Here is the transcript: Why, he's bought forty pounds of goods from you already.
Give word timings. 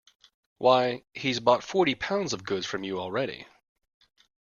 Why, 0.57 1.03
he's 1.13 1.39
bought 1.39 1.63
forty 1.63 1.93
pounds 1.93 2.33
of 2.33 2.43
goods 2.43 2.65
from 2.65 2.83
you 2.83 2.99
already. 2.99 3.45